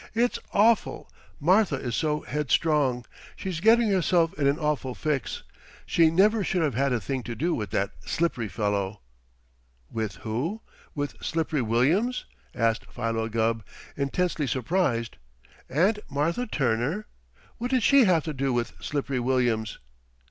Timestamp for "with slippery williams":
10.95-12.25, 18.51-19.77